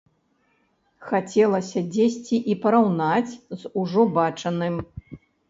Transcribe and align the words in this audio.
Хацелася 1.09 1.83
дзесьці 1.97 2.37
і 2.53 2.57
параўнаць 2.65 3.31
з 3.61 3.73
ужо 3.83 4.09
бачаным. 4.19 4.83